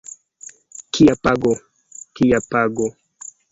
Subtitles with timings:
[0.93, 1.53] Kia pago,
[2.15, 2.87] tia ago.